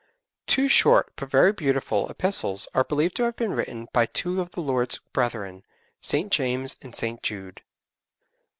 Two 0.47 0.67
short, 0.67 1.11
but 1.15 1.29
very 1.29 1.53
beautiful, 1.53 2.09
epistles 2.09 2.67
are 2.73 2.83
believed 2.83 3.15
to 3.17 3.23
have 3.25 3.35
been 3.35 3.51
written 3.53 3.87
by 3.93 4.07
two 4.07 4.41
of 4.41 4.49
the 4.53 4.59
Lord's 4.59 4.97
brethren, 4.97 5.63
St. 6.01 6.31
James 6.31 6.75
and 6.81 6.95
St. 6.95 7.21
Jude. 7.21 7.61